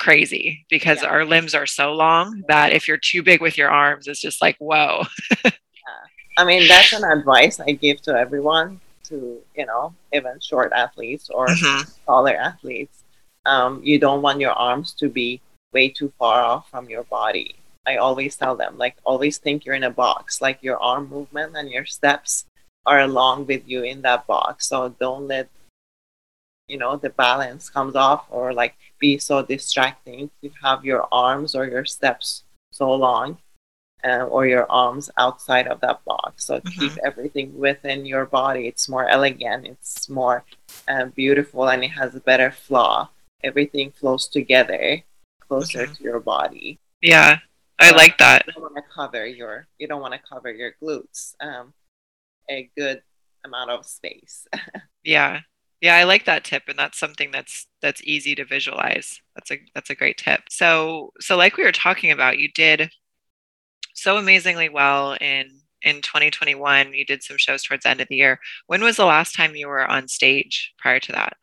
[0.00, 1.08] crazy because yeah.
[1.08, 4.42] our limbs are so long that if you're too big with your arms, it's just
[4.42, 5.04] like, whoa.
[5.44, 5.50] yeah.
[6.36, 11.30] I mean, that's an advice I give to everyone to, you know, even short athletes
[11.30, 11.88] or mm-hmm.
[12.06, 13.04] taller athletes.
[13.46, 15.40] Um, you don't want your arms to be
[15.72, 17.56] way too far off from your body.
[17.86, 21.56] I always tell them, like, always think you're in a box, like your arm movement
[21.56, 22.44] and your steps
[22.86, 24.66] are along with you in that box.
[24.68, 25.48] So don't let,
[26.68, 31.54] you know, the balance comes off or like be so distracting to have your arms
[31.54, 33.38] or your steps so long
[34.04, 36.46] uh, or your arms outside of that box.
[36.46, 36.80] So mm-hmm.
[36.80, 38.66] keep everything within your body.
[38.66, 40.44] It's more elegant, it's more
[40.88, 43.08] uh, beautiful, and it has a better flow.
[43.42, 45.02] Everything flows together
[45.50, 45.94] closer mm-hmm.
[45.94, 46.78] to your body.
[47.02, 47.38] Yeah,
[47.78, 48.44] I like that.
[48.46, 51.34] You don't want to cover your you don't want to cover your glutes.
[51.40, 51.74] Um,
[52.48, 53.02] a good
[53.44, 54.46] amount of space.
[55.04, 55.40] yeah,
[55.80, 59.20] yeah, I like that tip and that's something that's that's easy to visualize.
[59.34, 60.42] That's a that's a great tip.
[60.50, 62.90] So so like we were talking about, you did
[63.94, 66.92] so amazingly well in in 2021.
[66.92, 68.38] You did some shows towards the end of the year.
[68.66, 71.36] When was the last time you were on stage prior to that?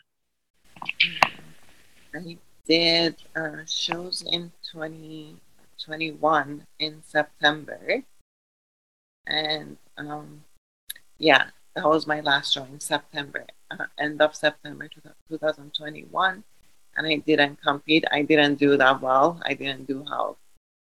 [2.15, 8.03] I did uh, shows in 2021 in September.
[9.25, 10.43] And um,
[11.17, 14.89] yeah, that was my last show in September, uh, end of September
[15.30, 16.43] 2021.
[16.95, 18.06] And I didn't compete.
[18.12, 19.39] I didn't do that well.
[19.45, 20.38] I didn't do how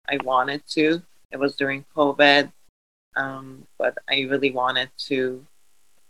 [0.07, 1.01] I wanted to.
[1.31, 2.51] It was during COVID.
[3.15, 5.45] Um, but I really wanted to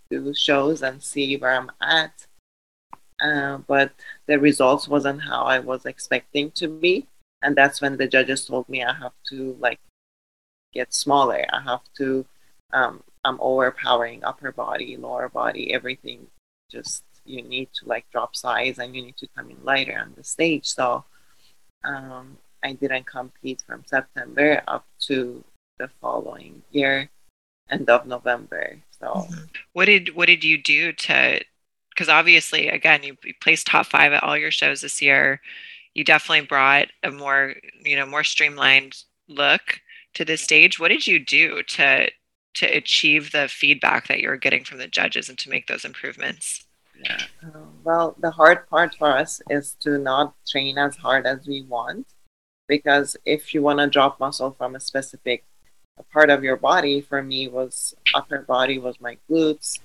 [0.09, 2.27] do shows and see where I'm at.
[3.21, 3.91] Uh, but
[4.27, 7.07] the results wasn't how I was expecting to be.
[7.41, 9.79] And that's when the judges told me I have to like
[10.73, 11.45] get smaller.
[11.51, 12.25] I have to
[12.73, 16.27] um, I'm overpowering upper body, lower body, everything.
[16.69, 20.13] Just you need to like drop size and you need to come in lighter on
[20.15, 20.65] the stage.
[20.65, 21.05] So
[21.83, 25.43] um, I didn't compete from September up to
[25.79, 27.09] the following year,
[27.69, 28.77] end of November.
[28.99, 29.27] So
[29.73, 31.41] what did what did you do to?
[31.95, 35.39] Because obviously, again, you placed top five at all your shows this year.
[35.93, 38.97] You definitely brought a more you know more streamlined
[39.29, 39.79] look
[40.15, 40.79] to this stage.
[40.79, 42.09] What did you do to
[42.55, 46.65] to achieve the feedback that you're getting from the judges and to make those improvements?
[47.01, 47.21] Yeah.
[47.43, 51.63] Um, well, the hard part for us is to not train as hard as we
[51.63, 52.07] want
[52.67, 55.43] because if you want to drop muscle from a specific
[56.11, 59.79] part of your body, for me was upper body was my glutes.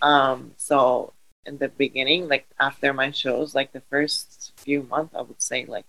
[0.00, 1.12] Um, so
[1.46, 5.64] in the beginning, like after my shows, like the first few months, I would say
[5.64, 5.86] like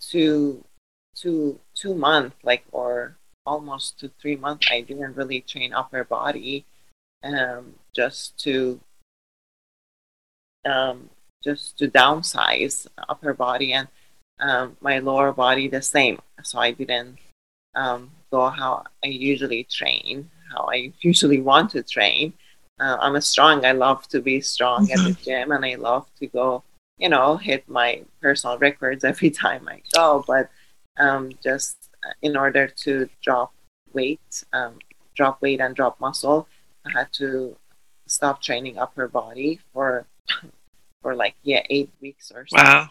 [0.00, 0.64] two,
[1.14, 3.16] two, two months, like or
[3.46, 6.64] almost to three months, I didn't really train upper body,
[7.22, 8.80] um, just to
[10.64, 11.08] um,
[11.42, 13.88] just to downsize upper body and
[14.40, 16.18] um, my lower body the same.
[16.42, 17.18] So I didn't
[17.74, 20.30] um, go how I usually train.
[20.52, 22.32] how I usually want to train.
[22.80, 23.64] Uh, I'm a strong.
[23.64, 26.62] I love to be strong at the gym, and I love to go,
[26.98, 30.24] you know, hit my personal records every time I go.
[30.26, 30.50] But
[30.98, 31.76] um, just
[32.22, 33.52] in order to drop
[33.92, 34.78] weight, um,
[35.14, 36.48] drop weight and drop muscle,
[36.86, 37.56] I had to
[38.06, 40.06] stop training upper body for
[41.02, 42.56] for like yeah eight weeks or so.
[42.56, 42.90] Wow.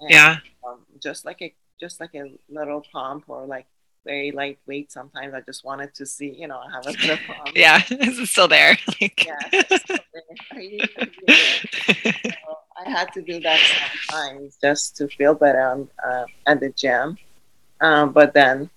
[0.00, 0.36] And, yeah.
[0.66, 3.66] Um, just like a just like a little pump or like
[4.04, 4.92] very lightweight.
[4.92, 7.50] Sometimes I just wanted to see, you know, I have a pump.
[7.54, 8.76] yeah, it's still there.
[9.00, 9.26] like...
[9.26, 10.76] yeah, still there.
[11.28, 13.60] so I had to do that
[14.08, 17.18] sometimes just to feel better on, uh, at the gym.
[17.80, 18.70] Um, but then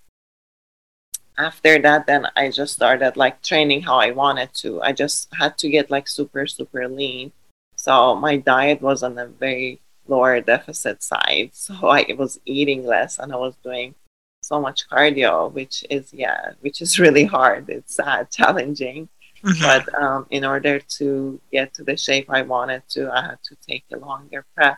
[1.38, 4.82] after that, then I just started like training how I wanted to.
[4.82, 7.32] I just had to get like super, super lean.
[7.76, 11.52] So my diet was on a very lower deficit side.
[11.54, 13.96] So I was eating less and I was doing
[14.44, 17.70] so much cardio, which is, yeah, which is really hard.
[17.70, 19.10] It's uh, challenging.
[19.44, 19.62] Mm-hmm.
[19.62, 23.56] But um, in order to get to the shape I wanted to, I had to
[23.68, 24.78] take a longer prep.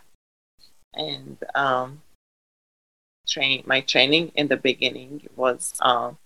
[0.95, 2.01] And um,
[3.25, 6.17] train my training in the beginning was um,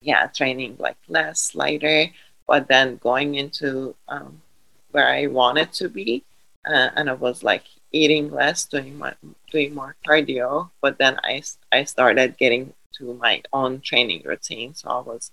[0.00, 2.08] yeah training like less lighter
[2.46, 4.42] but then going into um,
[4.90, 6.24] where i wanted to be
[6.66, 9.14] uh, and i was like eating less doing my
[9.52, 14.88] doing more cardio but then i i started getting to my own training routine so
[14.88, 15.30] i was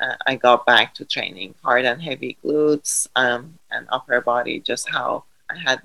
[0.00, 4.88] uh, i got back to training hard and heavy glutes um, and upper body just
[4.88, 5.80] how i had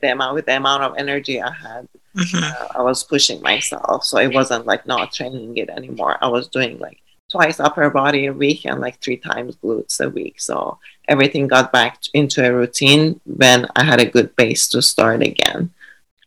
[0.00, 2.42] the amount with the amount of energy i had mm-hmm.
[2.42, 6.48] uh, i was pushing myself so it wasn't like not training it anymore i was
[6.48, 10.38] doing like twice upper body a week and like three times glutes a week.
[10.38, 15.22] So everything got back into a routine when I had a good base to start
[15.22, 15.70] again.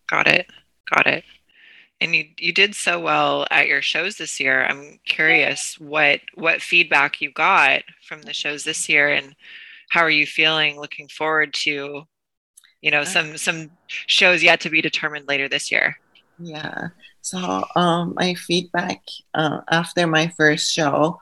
[0.08, 0.50] Got it.
[0.94, 1.24] Got it.
[2.02, 4.66] And you you did so well at your shows this year.
[4.66, 9.36] I'm curious what what feedback you got from the shows this year and
[9.90, 12.04] how are you feeling looking forward to
[12.82, 15.98] you know some some shows yet to be determined later this year.
[16.38, 16.90] Yeah.
[17.22, 19.02] So um, my feedback
[19.34, 21.20] uh, after my first show,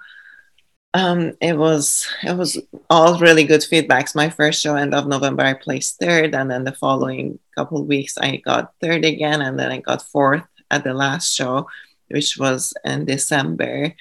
[0.94, 4.16] um, it was it was all really good feedbacks.
[4.16, 8.18] My first show end of November, I placed third, and then the following couple weeks,
[8.18, 11.68] I got third again, and then I got fourth at the last show,
[12.10, 13.94] which was in December.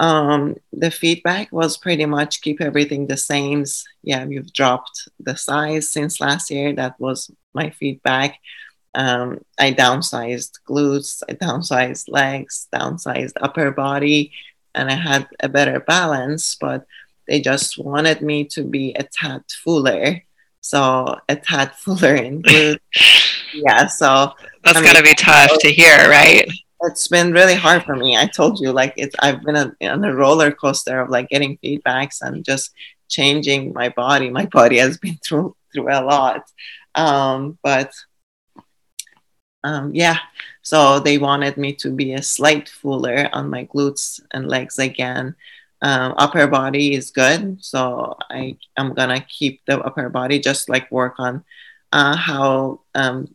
[0.00, 3.64] Um, the feedback was pretty much keep everything the same.
[4.02, 6.72] Yeah, you've dropped the size since last year.
[6.72, 8.38] That was my feedback
[8.94, 14.32] um, I downsized glutes, I downsized legs, downsized upper body,
[14.74, 16.86] and I had a better balance, but
[17.26, 20.22] they just wanted me to be a tad fuller.
[20.60, 22.42] So a tad fuller in
[23.54, 24.32] yeah, so
[24.62, 26.48] that's I mean, gotta be tough to hear, right?
[26.82, 28.16] It's been really hard for me.
[28.16, 31.58] I told you, like it's I've been on, on a roller coaster of like getting
[31.58, 32.72] feedbacks and just
[33.08, 34.28] changing my body.
[34.30, 36.42] My body has been through through a lot.
[36.94, 37.92] Um, but
[39.62, 40.18] um, yeah,
[40.64, 45.36] so they wanted me to be a slight fuller on my glutes and legs again.
[45.82, 50.90] Um, upper body is good, so I am gonna keep the upper body, just like
[50.90, 51.44] work on
[51.92, 53.28] uh, how um,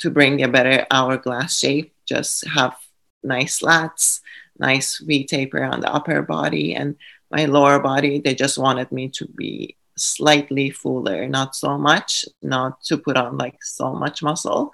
[0.00, 1.94] to bring a better hourglass shape.
[2.06, 2.76] Just have
[3.24, 4.20] nice lats,
[4.58, 6.96] nice V taper on the upper body, and
[7.30, 8.20] my lower body.
[8.20, 13.38] They just wanted me to be slightly fuller, not so much, not to put on
[13.38, 14.72] like so much muscle.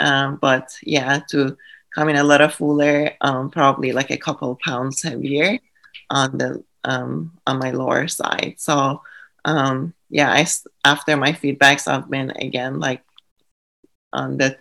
[0.00, 1.56] Um, but yeah, to
[1.94, 5.58] come in a little fuller, um, probably like a couple pounds heavier
[6.08, 8.54] on the um, on my lower side.
[8.58, 9.02] So
[9.44, 10.46] um, yeah, I
[10.84, 13.02] after my feedbacks, I've been again like
[14.12, 14.56] on the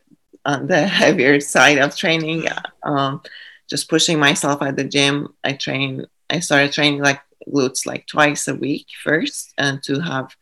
[0.46, 2.48] on the heavier side of training,
[2.84, 3.22] um,
[3.70, 5.34] just pushing myself at the gym.
[5.44, 6.06] I train.
[6.30, 10.36] I started training like glutes like twice a week first, and to have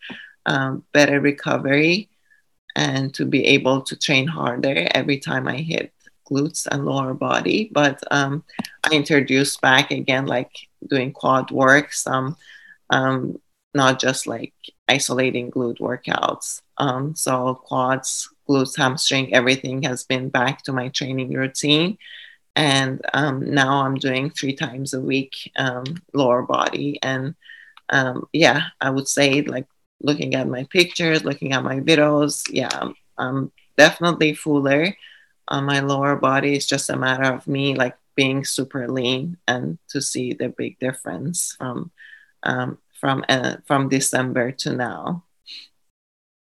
[0.45, 2.09] um, better recovery
[2.77, 5.91] and to be able to train harder every time I hit
[6.29, 7.69] glutes and lower body.
[7.73, 8.43] But um,
[8.85, 10.51] I introduced back again, like
[10.87, 12.37] doing quad work, some
[12.91, 13.41] um,
[13.73, 14.53] not just like
[14.87, 16.61] isolating glute workouts.
[16.77, 21.97] Um, so quads, glutes, hamstring, everything has been back to my training routine.
[22.55, 26.99] And um, now I'm doing three times a week um, lower body.
[27.01, 27.33] And
[27.89, 29.65] um, yeah, I would say like
[30.01, 34.95] looking at my pictures, looking at my videos, yeah, I'm definitely fuller
[35.47, 36.55] on my lower body.
[36.55, 40.79] It's just a matter of me like being super lean and to see the big
[40.79, 41.91] difference from
[42.43, 45.23] um, from uh, from December to now.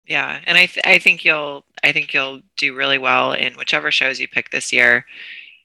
[0.06, 3.90] Yeah, and I th- I think you'll I think you'll do really well in whichever
[3.92, 5.06] shows you pick this year.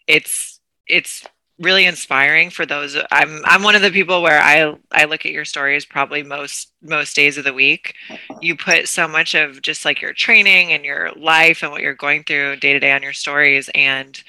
[0.07, 1.25] It's it's
[1.59, 5.31] really inspiring for those i'm i'm one of the people where i i look at
[5.31, 7.95] your stories probably most most days of the week
[8.41, 11.93] you put so much of just like your training and your life and what you're
[11.93, 14.23] going through day to day on your stories and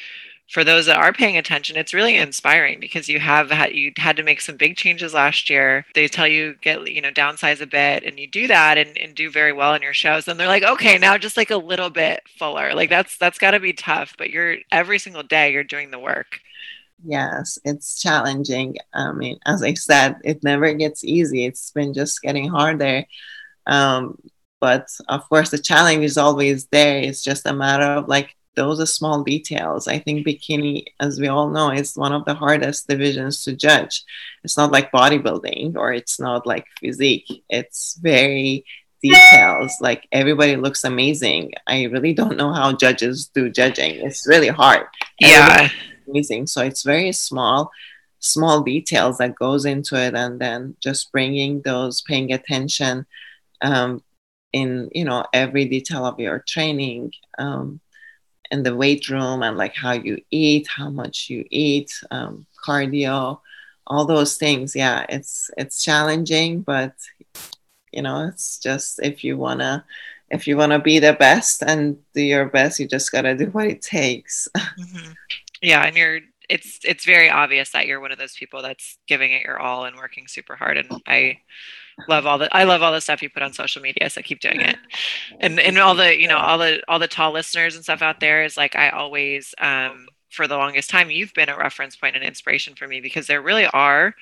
[0.48, 4.16] for those that are paying attention, it's really inspiring because you have had you had
[4.16, 5.84] to make some big changes last year.
[5.94, 9.14] They tell you get you know downsize a bit, and you do that and, and
[9.14, 10.28] do very well in your shows.
[10.28, 12.74] And they're like, okay, now just like a little bit fuller.
[12.74, 14.14] Like that's that's got to be tough.
[14.16, 16.40] But you're every single day you're doing the work.
[17.04, 18.76] Yes, it's challenging.
[18.92, 21.44] I mean, as I said, it never gets easy.
[21.44, 23.04] It's been just getting harder.
[23.66, 24.18] Um,
[24.60, 26.98] but of course, the challenge is always there.
[26.98, 29.86] It's just a matter of like those are small details.
[29.86, 34.02] I think bikini, as we all know, is one of the hardest divisions to judge.
[34.42, 37.44] It's not like bodybuilding or it's not like physique.
[37.50, 38.64] It's very
[39.02, 39.72] details.
[39.80, 41.52] Like everybody looks amazing.
[41.66, 43.96] I really don't know how judges do judging.
[43.96, 44.86] It's really hard.
[45.20, 45.68] Yeah.
[46.08, 46.46] Amazing.
[46.46, 47.70] So it's very small,
[48.20, 53.06] small details that goes into it, and then just bringing those, paying attention
[53.62, 54.02] um,
[54.52, 57.12] in you know every detail of your training.
[57.38, 57.80] Um,
[58.50, 63.40] in the weight room and like how you eat, how much you eat, um, cardio,
[63.86, 64.74] all those things.
[64.74, 66.94] Yeah, it's it's challenging, but
[67.92, 69.84] you know, it's just if you wanna
[70.30, 73.66] if you wanna be the best and do your best, you just gotta do what
[73.66, 74.48] it takes.
[74.56, 75.12] Mm-hmm.
[75.62, 79.32] Yeah, and you're it's it's very obvious that you're one of those people that's giving
[79.32, 81.36] it your all and working super hard and i
[82.08, 84.10] love all the I love all the stuff you put on social media.
[84.10, 84.76] So keep doing it.
[85.40, 88.20] And and all the, you know, all the all the tall listeners and stuff out
[88.20, 92.16] there is like I always um for the longest time you've been a reference point
[92.16, 94.14] and inspiration for me because there really are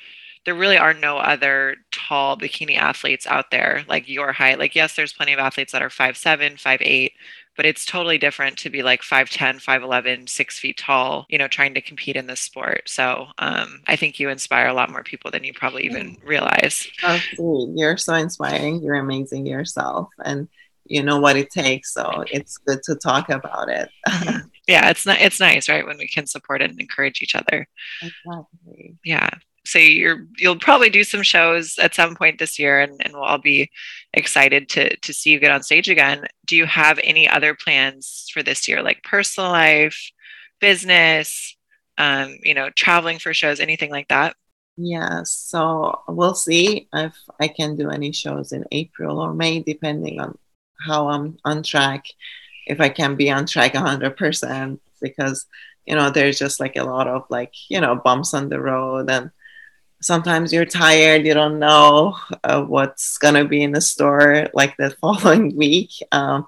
[0.45, 4.59] there really are no other tall bikini athletes out there like your height.
[4.59, 7.13] Like yes, there's plenty of athletes that are five seven, five eight,
[7.57, 11.75] but it's totally different to be like 5'10 5'11 6 feet tall you know trying
[11.75, 12.83] to compete in this sport.
[12.87, 16.87] So um, i think you inspire a lot more people than you probably even realize.
[17.03, 17.79] Oh, sweet.
[17.79, 18.83] you're so inspiring.
[18.83, 20.09] You're amazing yourself.
[20.25, 20.49] And
[20.87, 23.89] you know what it takes so it's good to talk about it.
[24.07, 24.41] Yeah.
[24.91, 27.69] It's not it's nice right when we can support and encourage each other.
[28.03, 28.97] Exactly.
[29.05, 29.31] Yeah
[29.67, 33.23] so you're you'll probably do some shows at some point this year and, and we'll
[33.23, 33.71] all be
[34.13, 36.27] excited to to see you get on stage again.
[36.47, 40.11] Do you have any other plans for this year like personal life
[40.61, 41.57] business
[41.99, 44.37] um, you know traveling for shows anything like that?
[44.77, 50.21] Yeah so we'll see if i can do any shows in april or may depending
[50.21, 50.37] on
[50.85, 52.07] how i'm on track
[52.67, 55.47] if i can be on track 100% because
[55.87, 59.09] you know there's just like a lot of like you know bumps on the road
[59.09, 59.31] and
[60.05, 64.77] sometimes you're tired you don't know uh, what's going to be in the store like
[64.77, 66.47] the following week um,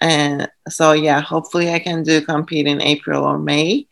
[0.00, 3.86] and so yeah hopefully i can do compete in april or may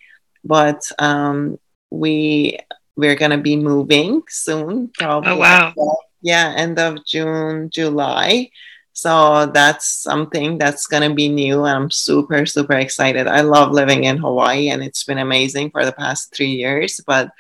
[0.45, 1.59] but um,
[1.91, 2.59] we
[2.97, 5.75] we're going to be moving soon probably oh wow.
[6.21, 8.51] yeah end of june july
[8.93, 13.27] so that's something that's going to be new and i'm super super excited.
[13.27, 17.31] I love living in hawaii and it's been amazing for the past three years but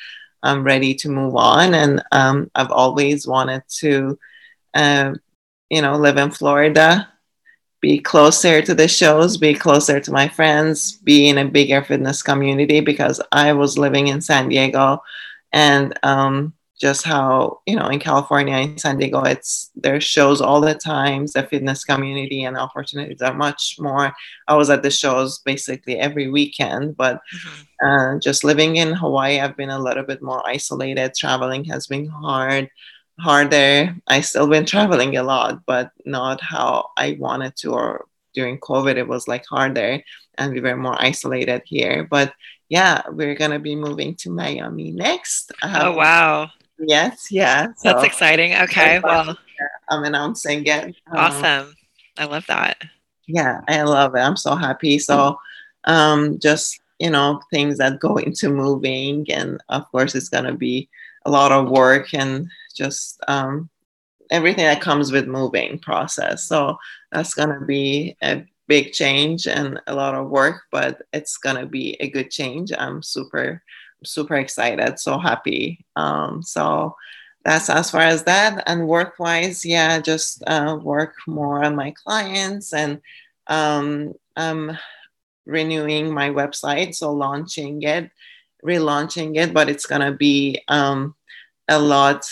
[0.42, 1.74] I'm ready to move on.
[1.74, 4.18] And um, I've always wanted to,
[4.74, 5.14] uh,
[5.68, 7.08] you know, live in Florida,
[7.80, 12.22] be closer to the shows, be closer to my friends, be in a bigger fitness
[12.22, 15.02] community because I was living in San Diego
[15.52, 20.60] and um, just how you know in california in san diego it's there's shows all
[20.60, 24.12] the times the fitness community and opportunities are much more.
[24.48, 27.86] I was at the shows basically every weekend but mm-hmm.
[27.86, 31.14] uh, just living in hawaii i've been a little bit more isolated.
[31.14, 32.70] Traveling has been hard
[33.18, 33.94] harder.
[34.06, 38.96] I still been traveling a lot but not how i wanted to or during covid
[38.96, 40.02] it was like harder
[40.38, 42.08] and we were more isolated here.
[42.10, 42.32] But
[42.70, 45.52] yeah we're gonna be moving to miami next.
[45.62, 46.50] Oh wow
[46.86, 47.68] Yes, yeah.
[47.76, 48.54] So That's exciting.
[48.54, 49.36] Okay, well,
[49.88, 50.96] I'm announcing it.
[51.10, 51.74] Um, awesome.
[52.18, 52.82] I love that.
[53.26, 54.20] Yeah, I love it.
[54.20, 54.98] I'm so happy.
[54.98, 55.38] So,
[55.84, 60.88] um, just you know, things that go into moving, and of course, it's gonna be
[61.26, 63.68] a lot of work and just um,
[64.30, 66.44] everything that comes with moving process.
[66.44, 66.78] So
[67.12, 71.96] that's gonna be a big change and a lot of work, but it's gonna be
[72.00, 72.72] a good change.
[72.76, 73.62] I'm super
[74.04, 75.84] super excited, so happy.
[75.96, 76.96] Um, so
[77.44, 78.62] that's as far as that.
[78.66, 83.00] And work wise, yeah, just uh, work more on my clients and
[83.46, 84.78] um, I'm
[85.46, 88.10] renewing my website, so launching it,
[88.64, 91.14] relaunching it, but it's gonna be um,
[91.68, 92.28] a lot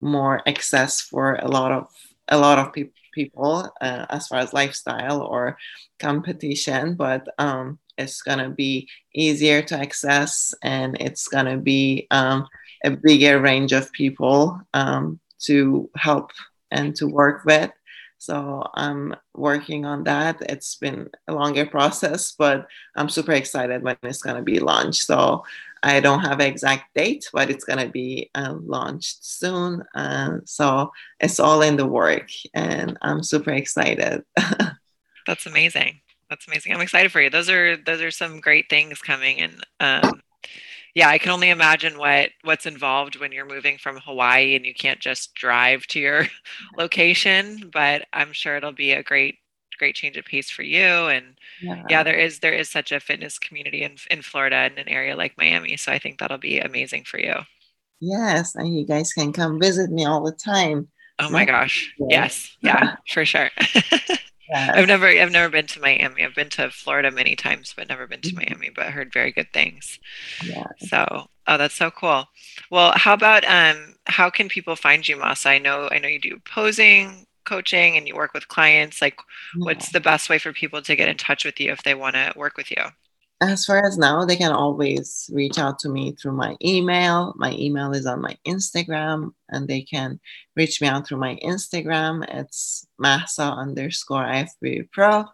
[0.00, 1.88] more access for a lot of
[2.28, 5.58] a lot of pe- people uh, as far as lifestyle or
[5.98, 12.06] competition but um, it's going to be easier to access and it's going to be
[12.10, 12.46] um,
[12.84, 16.32] a bigger range of people um, to help
[16.70, 17.70] and to work with.
[18.18, 20.42] So I'm working on that.
[20.42, 25.04] It's been a longer process, but I'm super excited when it's going to be launched.
[25.06, 25.42] So
[25.82, 29.82] I don't have an exact date, but it's going to be uh, launched soon.
[29.94, 34.22] Uh, so it's all in the work, and I'm super excited.
[35.26, 36.00] That's amazing.
[36.30, 36.72] That's amazing.
[36.72, 37.28] I'm excited for you.
[37.28, 40.22] Those are those are some great things coming, and um,
[40.94, 44.72] yeah, I can only imagine what what's involved when you're moving from Hawaii and you
[44.72, 46.26] can't just drive to your
[46.78, 47.68] location.
[47.72, 49.38] But I'm sure it'll be a great
[49.78, 50.84] great change of pace for you.
[50.84, 51.84] And yeah.
[51.88, 55.16] yeah, there is there is such a fitness community in in Florida in an area
[55.16, 55.76] like Miami.
[55.76, 57.34] So I think that'll be amazing for you.
[57.98, 60.88] Yes, and you guys can come visit me all the time.
[61.18, 61.92] Oh my gosh.
[62.08, 62.56] Yes.
[62.62, 63.50] Yeah, for sure.
[64.50, 64.70] Yes.
[64.74, 66.24] I've never I've never been to Miami.
[66.24, 68.50] I've been to Florida many times, but never been to mm-hmm.
[68.50, 69.98] Miami, but heard very good things.
[70.44, 70.66] Yeah.
[70.78, 72.26] So oh that's so cool.
[72.70, 75.50] Well, how about um how can people find you, Mahsa?
[75.50, 79.00] I know I know you do posing, coaching and you work with clients.
[79.00, 79.20] Like
[79.56, 79.64] yeah.
[79.64, 82.16] what's the best way for people to get in touch with you if they want
[82.16, 82.82] to work with you?
[83.42, 87.32] As far as now, they can always reach out to me through my email.
[87.36, 90.20] My email is on my Instagram, and they can
[90.56, 92.22] reach me out through my Instagram.
[92.28, 95.24] It's mahsa underscore IFBB Pro,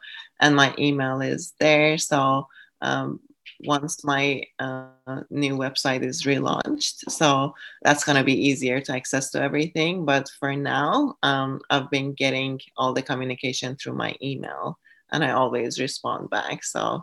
[0.40, 1.98] and my email is there.
[1.98, 2.46] So
[2.80, 3.18] um,
[3.64, 4.86] once my uh,
[5.30, 10.04] new website is relaunched, so that's going to be easier to access to everything.
[10.04, 14.78] But for now, um, I've been getting all the communication through my email,
[15.10, 16.62] and I always respond back.
[16.62, 17.02] So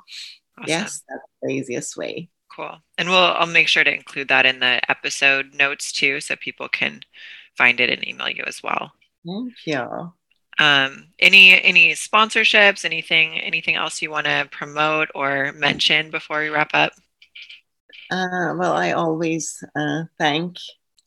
[0.58, 0.68] Awesome.
[0.68, 2.30] Yes, that's the easiest way.
[2.56, 2.78] Cool.
[2.98, 6.68] And we'll I'll make sure to include that in the episode notes too, so people
[6.70, 7.02] can
[7.58, 8.92] find it and email you as well.
[9.26, 10.14] Thank you.
[10.60, 16.50] Um, any any sponsorships, anything anything else you want to promote or mention before we
[16.50, 16.92] wrap up?
[18.12, 20.58] Uh, well, I always uh, thank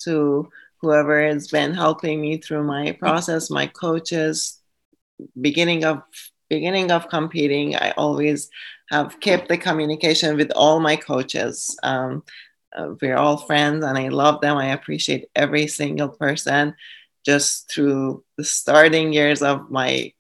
[0.01, 0.49] to
[0.81, 4.61] whoever has been helping me through my process, my coaches,
[5.41, 6.03] beginning of
[6.49, 7.77] beginning of competing.
[7.77, 8.51] I always
[8.91, 11.77] have kept the communication with all my coaches.
[11.83, 12.23] Um,
[12.77, 14.57] uh, we're all friends and I love them.
[14.57, 16.75] I appreciate every single person
[17.25, 20.13] just through the starting years of my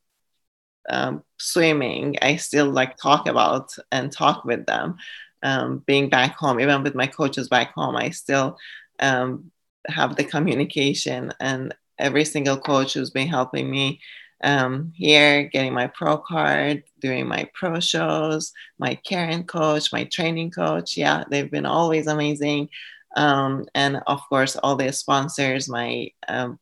[0.89, 2.16] um, swimming.
[2.22, 4.97] I still like talk about and talk with them.
[5.43, 8.57] Um, being back home, even with my coaches back home, I still
[8.99, 9.51] um,
[9.87, 14.01] have the communication and every single coach who's been helping me
[14.43, 20.51] um, here, getting my pro card, doing my pro shows, my Karen coach, my training
[20.51, 20.97] coach.
[20.97, 22.68] Yeah, they've been always amazing.
[23.16, 26.59] Um, and of course, all the sponsors, my um,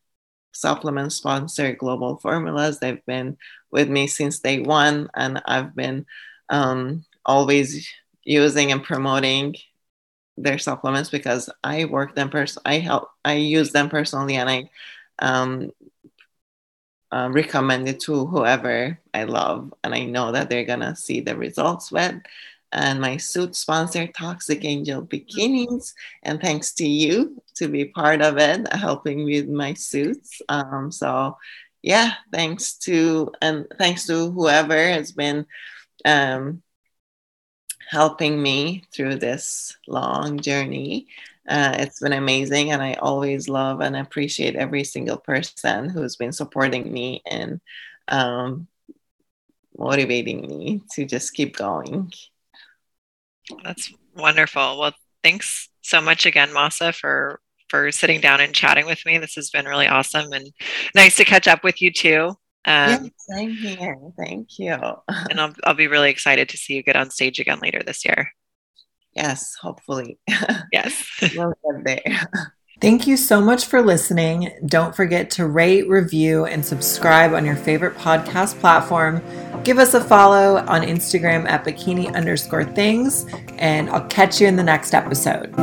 [0.52, 3.36] supplement sponsor, Global Formulas, they've been
[3.70, 5.10] with me since day one.
[5.14, 6.06] And I've been
[6.48, 7.88] um, always
[8.24, 9.56] using and promoting
[10.36, 14.70] their supplements because I work them pers- I help I use them personally and I
[15.20, 15.70] um,
[17.14, 21.36] um, recommend it to whoever I love, and I know that they're gonna see the
[21.36, 22.16] results with.
[22.72, 25.94] And my suit sponsor, Toxic Angel Bikinis,
[26.24, 30.42] and thanks to you to be part of it, helping with my suits.
[30.48, 31.38] Um, so,
[31.82, 35.46] yeah, thanks to and thanks to whoever has been
[36.04, 36.64] um,
[37.88, 41.06] helping me through this long journey.
[41.48, 46.32] Uh, it's been amazing, and I always love and appreciate every single person who's been
[46.32, 47.60] supporting me and
[48.08, 48.66] um,
[49.76, 52.12] motivating me to just keep going.
[53.62, 54.78] That's wonderful.
[54.78, 54.92] Well,
[55.22, 59.18] thanks so much again, Mahsa, for for sitting down and chatting with me.
[59.18, 60.46] This has been really awesome and
[60.94, 62.36] nice to catch up with you too.
[62.66, 63.98] Um, yeah, same here.
[64.16, 64.72] Thank you.
[65.08, 68.04] and I'll, I'll be really excited to see you get on stage again later this
[68.04, 68.30] year.
[69.14, 70.18] Yes, hopefully.
[70.72, 71.06] Yes.
[71.36, 72.28] we'll get there.
[72.80, 74.50] Thank you so much for listening.
[74.66, 79.22] Don't forget to rate, review, and subscribe on your favorite podcast platform.
[79.62, 83.26] Give us a follow on Instagram at bikini underscore things,
[83.58, 85.54] and I'll catch you in the next episode.